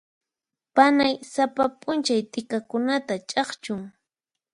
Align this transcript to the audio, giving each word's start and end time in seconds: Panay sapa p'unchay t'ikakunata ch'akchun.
Panay 0.75 1.13
sapa 1.33 1.63
p'unchay 1.81 2.21
t'ikakunata 2.31 3.13
ch'akchun. 3.29 3.81